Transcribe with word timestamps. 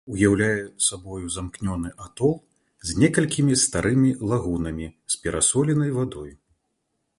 Уяўляе 0.13 0.61
сабою 0.85 1.27
замкнёны 1.35 1.91
атол 2.05 2.33
з 2.91 2.97
некалькімі 3.05 3.59
старымі 3.65 4.11
лагунамі 4.33 4.87
з 5.17 5.23
перасоленай 5.27 5.97
вадой. 6.03 6.31